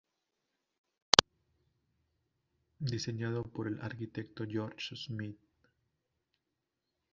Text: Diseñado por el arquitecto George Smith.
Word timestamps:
Diseñado 2.91 3.43
por 3.43 3.67
el 3.67 3.79
arquitecto 3.81 4.45
George 4.49 4.95
Smith. 4.95 5.37